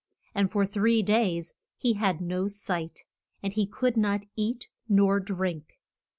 [0.33, 3.01] And for three days he had no sight;
[3.43, 5.79] and he could not eat nor drink.